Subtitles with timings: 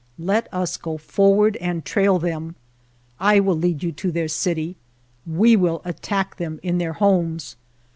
[0.17, 2.55] Let us go forward and trail them—
[3.19, 4.75] I will lead you to their city—
[5.41, 7.55] we will attack them in their homes.